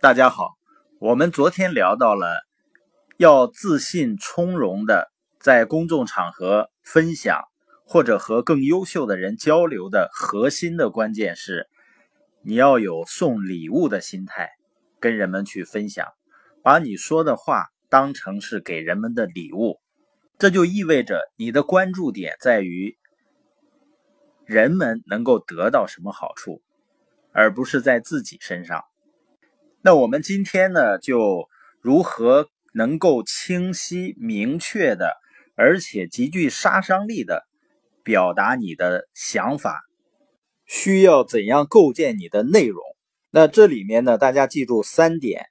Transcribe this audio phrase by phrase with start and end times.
[0.00, 0.56] 大家好，
[1.00, 2.46] 我们昨天聊到了
[3.16, 7.42] 要自信从容的在公众场合分享，
[7.84, 11.68] 或者和更优秀的人交流的核心的关键是，
[12.42, 14.50] 你要有送礼物的心态，
[15.00, 16.06] 跟人们去分享，
[16.62, 19.80] 把你说的话当成是给人们的礼物，
[20.38, 22.96] 这就意味着你的关注点在于
[24.46, 26.62] 人们能够得到什么好处。
[27.30, 28.84] 而不是在自己身上。
[29.82, 31.48] 那我们今天呢，就
[31.80, 35.16] 如何能够清晰明确的，
[35.56, 37.44] 而且极具杀伤力的
[38.02, 39.84] 表达你的想法？
[40.66, 42.82] 需要怎样构建你的内容？
[43.30, 45.46] 那这里面呢，大家记住三点。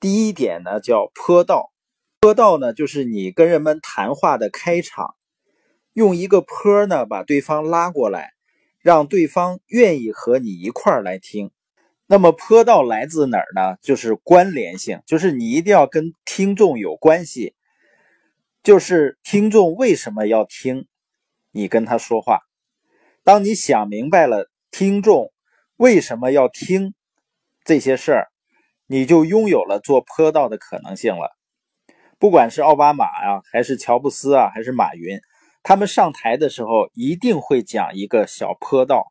[0.00, 1.72] 第一点呢，叫坡道。
[2.20, 5.14] 坡道呢，就是你跟人们谈话的开场，
[5.92, 8.30] 用一个坡呢，把对方拉过来。
[8.80, 11.50] 让对方愿意和你一块儿来听，
[12.06, 13.76] 那么坡道来自哪儿呢？
[13.80, 17.54] 就是关联性，就是你一定要跟听众有关系，
[18.62, 20.86] 就是听众为什么要听
[21.50, 22.40] 你跟他说话。
[23.22, 25.32] 当你想明白了听众
[25.76, 26.92] 为什么要听
[27.64, 28.28] 这些事儿，
[28.86, 31.30] 你就拥有了做坡道的可能性了。
[32.18, 35.18] 不管是奥巴马啊，还是乔布斯啊，还是马云。
[35.62, 39.10] 他们上台的时候一定会讲一个小坡道，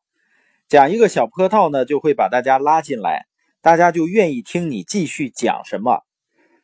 [0.74, 3.28] 讲一个小坡道呢，就会把大家拉进来，
[3.62, 6.02] 大家就愿意听你继续讲什么。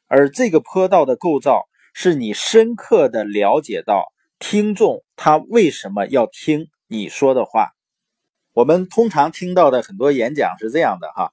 [0.07, 4.07] 而这个坡道的构造，是你深刻的了解到
[4.39, 7.69] 听众他为什么要听你说的话。
[8.53, 11.31] 我们通常听到的很多演讲是这样的哈，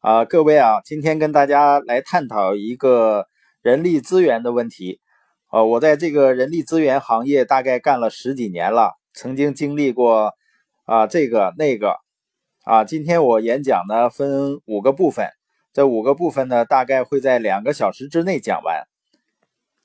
[0.00, 3.28] 啊，各位啊，今天跟大家来探讨一个
[3.62, 5.00] 人力资源的问题。
[5.52, 10.34] 呃，我在这个人力资源行业大概干了十几年了，曾经经历过
[10.86, 11.94] 啊这个那个
[12.66, 12.84] 啊。
[12.84, 15.30] 今天我演讲呢分五个部分，
[15.72, 18.88] 这五个部分呢大概会在两个小时之内讲完。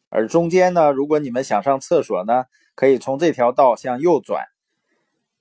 [0.09, 4.45] 而中间呢，如果你们想上厕所呢，可以从这条道向右转。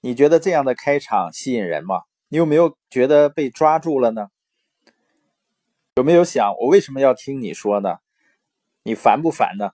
[0.03, 2.03] 你觉得这样的开场吸引人吗？
[2.29, 4.29] 你有没有觉得被抓住了呢？
[5.97, 7.97] 有没有想我为什么要听你说呢？
[8.83, 9.71] 你烦不烦呢？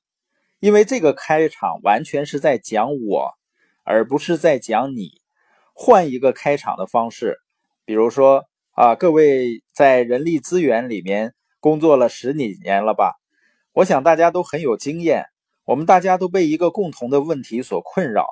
[0.61, 3.35] 因为这个开场完全是在讲我，
[3.85, 5.21] 而不是在讲你。
[5.75, 7.39] 换一个开场的方式，
[7.87, 13.15] 比如说啊，各位在人力资源里面工作了十几年了吧？
[13.73, 15.27] 我想大家都很有经验。
[15.65, 18.27] 我们大家都被一个共同的问题所困扰，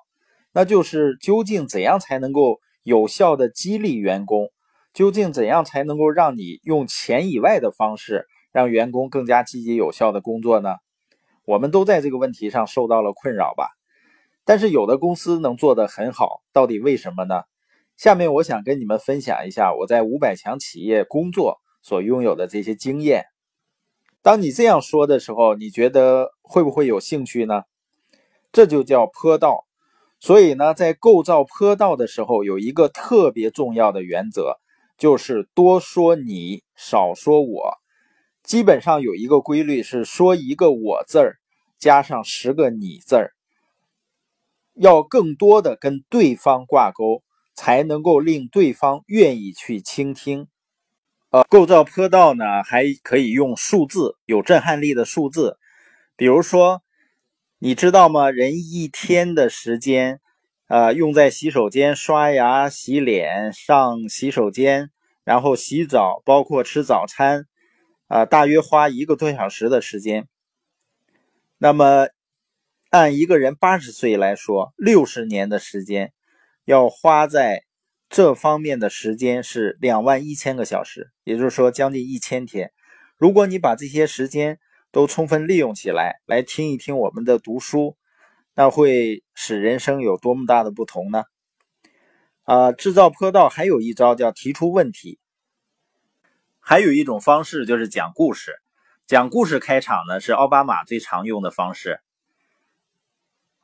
[0.52, 4.50] 那就是究竟怎样才能够有效的激励员工？
[4.92, 10.76] 究竟怎样才能够让你用钱以外的方式让员工更加积极有效的工作呢？
[11.44, 13.70] 我们都在这个问题上受到了困扰吧，
[14.44, 17.42] 但是有的公司能做得很好，到底为什么呢？
[17.96, 23.24] 下面我想跟你们分享一下我在五百强企业工作所拥有的这些经验。
[24.22, 27.62] 当你这样说的时候，你觉得会不会有兴趣呢？
[28.52, 29.64] 这就叫坡道。
[30.20, 34.58] 所以呢，在构造坡道的时候，有一个特别重要的原则，
[34.96, 37.74] 就是多说你，少说我。
[38.42, 41.36] 基本上有一个规律是说一个我字儿
[41.78, 43.32] 加上十个你字儿，
[44.74, 47.22] 要更多的跟对方挂钩，
[47.54, 50.48] 才能够令对方愿意去倾听。
[51.30, 55.58] 呃，构造坡道呢，还可以用数字，有震撼力的数字，
[56.16, 56.82] 比如说，
[57.58, 58.30] 你知道吗？
[58.30, 60.20] 人一天的时间，
[60.68, 64.90] 呃，用在洗手间刷牙、洗脸、上洗手间，
[65.24, 67.46] 然后洗澡，包括吃早餐。
[68.06, 70.28] 啊，大约花一个多小时的时间。
[71.56, 72.08] 那么，
[72.90, 76.12] 按一个人八十岁来说，六十年的时间
[76.64, 77.64] 要花在
[78.08, 82.72] 这方面的时间是两万一千个小时，也就是说将近一千天。
[83.16, 84.58] 如果你把这些时间
[84.90, 87.96] 都充分利用起来，来听一听我们的读书，
[88.54, 91.24] 那会使人生有多么大的不同呢？
[92.44, 95.18] 啊，制造坡道还有一招叫提出问题。
[96.60, 98.54] 还有一种方式就是讲故事，
[99.06, 102.00] 讲故事开场呢是奥巴马最常用的方式。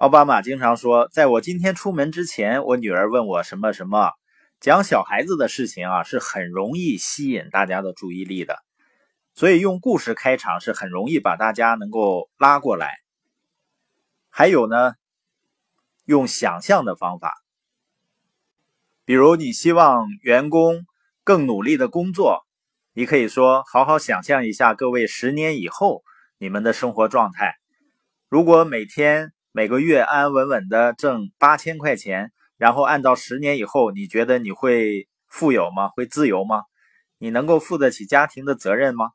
[0.00, 4.12] 奥巴马经常说，在我今天出门之前，我女儿问我什么什么。
[4.58, 8.56] 讲小孩子的事情啊，是很容易吸引大家的注意力的，
[9.34, 12.94] 所以用故事开场是很容易把大家能够拉过来。
[14.30, 14.94] 还有呢，
[16.06, 17.34] 用想象的方法，
[19.04, 20.86] 比如你希望员工
[21.24, 22.46] 更努力的工作。
[22.94, 26.02] 你可以说，好好想象一下，各位十年以后
[26.38, 27.56] 你们的生活状态。
[28.30, 35.88] 如果每天每个月安安稳稳的挣八千块钱，然后按照十年以后，你觉得你会富有吗？
[35.88, 36.62] 会自由吗？
[37.18, 39.10] 你能够负得起家庭的责任吗？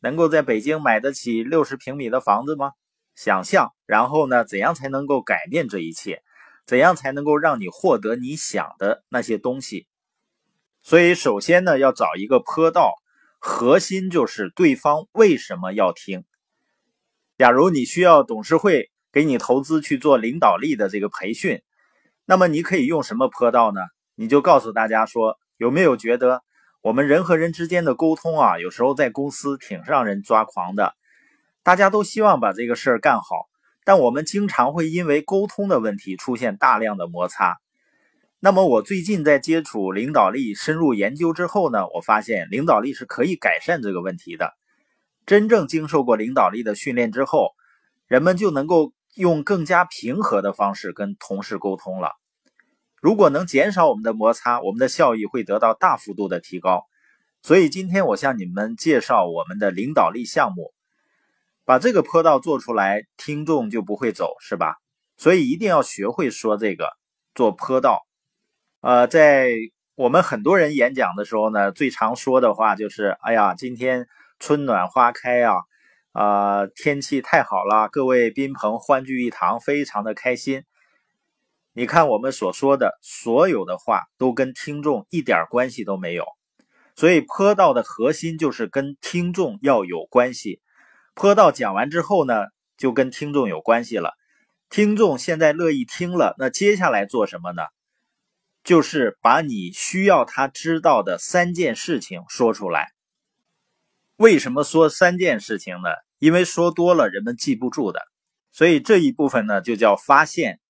[0.00, 2.72] 能够在北京买得起六十平米的房子吗？
[3.14, 4.44] 想象，然后呢？
[4.44, 6.22] 怎样才能够改变这一切？
[6.66, 9.86] 怎样才能够让你获得你想的那些东西？
[10.82, 12.94] 所以，首先呢，要找一个坡道，
[13.38, 16.24] 核心就是对方为什么要听。
[17.38, 21.62] 假如你需要董事会给你投资去做领导力的这个培训，
[22.24, 23.80] 那么你可以用什么坡道呢？
[24.16, 26.42] 你就告诉大家说，有没有觉得
[26.82, 30.94] 我们人和人之间的沟通啊，有时候在公司挺让人抓狂的。
[31.62, 33.46] 大家都希望把这个事儿干好，
[33.84, 37.58] 但我们经常会因为沟通的问题出现大量的摩擦。
[38.40, 44.54] 那么我最近在接触领导力深入研究之后呢，我发现领导力是可以改善这个问题的。
[45.24, 47.52] 真正经受过领导力的训练之后，
[48.06, 52.12] 人们就能够用更加平和的方式跟同事沟通了。
[53.00, 56.84] 如果能减少我们的摩擦，我们的效益会得到大幅度的提高。
[57.42, 60.72] 所以今天我向你们介绍我们的领导力项目。
[61.66, 64.76] 把这个坡道做出来，听众就不会走，是吧？
[65.16, 66.92] 所以一定要学会说这个
[67.34, 68.02] 做坡道。
[68.82, 69.50] 呃，在
[69.94, 74.06] 我们很多人演讲的时候呢，最常说的话就是：“哎呀，今天
[74.38, 75.54] 春暖花开啊，
[76.14, 80.62] 啊，天气太好了，各位宾朋欢聚一堂，非常的开心。”
[81.74, 86.24] 你看我们所说的所有的话都跟听众一点关系都没有，
[86.94, 90.60] 所以坡道的核心就是跟听众要有关系。
[91.14, 92.44] 坡道讲完之后呢，
[92.78, 94.12] 就跟听众有关系了。
[94.70, 97.64] 听众现在乐意听了，那接下来做什么呢？
[98.62, 102.92] 就是把你需要他知道的三件事情说出来。
[104.16, 105.90] 为什么说三件事情呢？
[106.18, 108.00] 因为说多了人们记不住的。
[108.52, 110.60] 所以这一部分呢，就叫发现。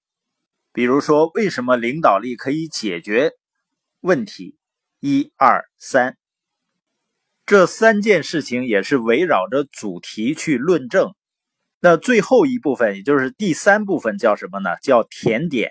[0.73, 3.33] 比如说，为什么领导力可以解决
[4.01, 4.57] 问题？
[5.01, 6.17] 一二三。
[7.47, 11.15] 这三件事情也是围绕着主题去论证。
[11.81, 14.71] 那最后一部分，也就是第三部分，叫什么呢？
[14.83, 15.71] 叫甜点。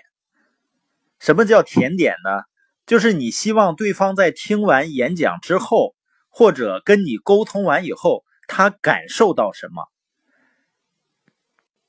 [1.18, 2.44] 什么叫甜点呢？
[2.86, 5.96] 就是你希望对方在听完演讲之后，
[6.36, 9.86] 或者跟你沟通完以后，他感受到什么？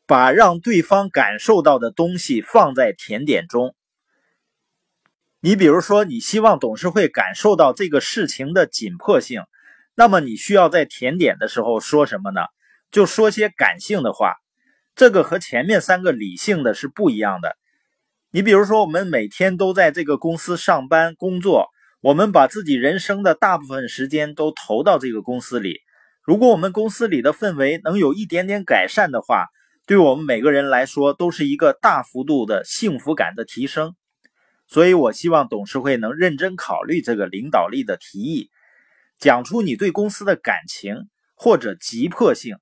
[0.05, 3.75] 把让对方感受到的东西放在甜点中。
[5.39, 9.41] 你比如说，你希望董事会感受到这个事情的紧迫性。
[9.95, 12.41] 那么你需要在甜点的时候说什么呢？
[12.91, 14.35] 就说些感性的话，
[14.95, 17.57] 这个和前面三个理性的是不一样的。
[18.29, 21.71] 你比如说，我们每天都在这个公司上班工作，
[22.05, 25.79] 我们把自己人生的大部分时间都投到这个公司里。
[26.21, 29.47] 如果我们公司里的氛围能有一点点改善的话，
[29.87, 33.95] 对我们每个人来说都是一个大幅度的幸福感的提升。
[34.67, 38.51] 所以我希望董事会能认真考虑这个领导力的提议。
[39.17, 42.57] 讲出你对公司的感情或者急迫性，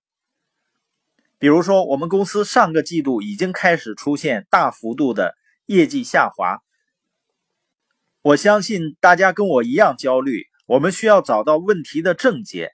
[1.38, 5.36] 比如说，我们公司上个季度已经开始出现大幅度的
[5.66, 6.60] 业绩下滑，
[8.24, 10.46] 我相信大家跟我一样焦虑。
[10.66, 12.72] 我们需要找到问题的症结，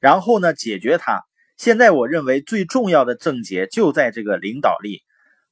[0.00, 1.22] 然后呢解决它。
[1.56, 5.04] 现在我认为最重要的症结就在这个领导力。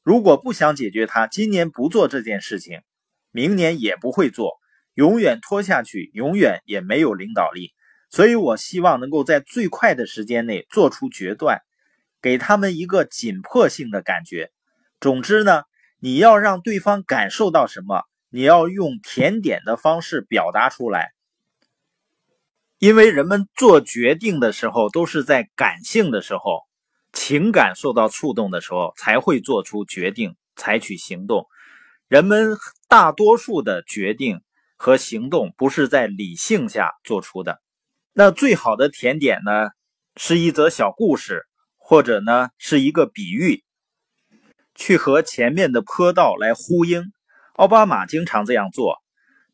[0.03, 2.81] 如果不想解决它，今年不做这件事情，
[3.31, 4.57] 明年也不会做。
[4.95, 7.71] 永远拖下去，永远也没有领导力。
[8.11, 11.61] 所以我希望能够在最快的时间内做出决断，
[12.21, 14.51] 给他们一个紧迫性的感觉。
[14.99, 15.63] 总之呢，
[16.01, 18.03] 你要让对方感受到什么，
[18.37, 21.15] 你要用甜点的方式表达出来。
[22.79, 26.65] 因为人们做决定的时候都是在感性的时候，
[27.15, 31.47] 情感受到触动的时候才会做出决定，采取行动。
[32.09, 34.43] 人们大多数的决定。
[34.79, 37.63] 和行动不是在理性下做出的。
[38.13, 39.71] 那最好的甜点呢，
[40.17, 41.47] 是一则小故事，
[41.79, 43.65] 或者呢是一个比喻，
[44.75, 47.11] 去和前面的坡道来呼应。
[47.57, 48.99] 奥巴马经常这样做，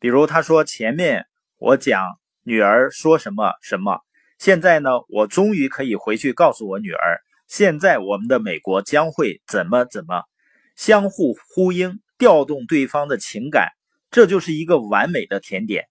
[0.01, 1.25] 比如他说：“前面
[1.57, 2.03] 我讲
[2.43, 4.01] 女儿说什么什么，
[4.37, 10.23] 现在呢，我终于可以回去告诉我女儿，现在我们的美国将会怎么怎么，
[10.75, 13.69] 相互呼应，调动对方的情感。”
[14.11, 15.85] 这就是一个完美的甜点。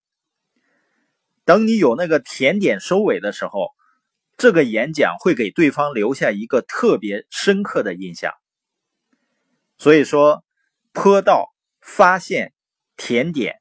[1.47, 3.71] 等你有那个甜点收尾的时候，
[4.37, 8.35] 这个演讲会给对方留下一个特别深刻的印象。
[9.78, 10.45] 所以说，
[10.92, 11.52] 坡道
[11.83, 12.55] 发现
[12.97, 13.61] 甜点，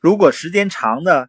[0.00, 1.28] 如果时间长呢，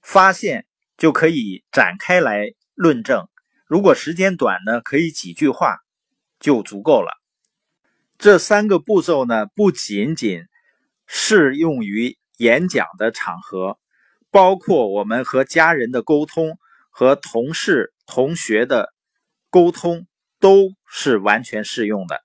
[0.00, 0.64] 发现
[0.96, 3.24] 就可以展开来论证；
[3.66, 5.78] 如果时间短呢，可以几句话
[6.38, 7.10] 就足够了。
[8.16, 10.44] 这三个步骤呢，不仅仅。
[11.14, 13.78] 适用于演讲的场合，
[14.30, 18.94] 包括我们和家人的沟通和同事、同学的
[19.50, 20.06] 沟通
[20.40, 22.22] 都是完全适用的。